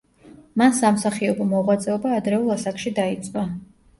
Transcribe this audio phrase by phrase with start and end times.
[0.59, 3.45] მან სამსახიობო მოღვაწეობა ადრეულ ასაკში დაიწყო.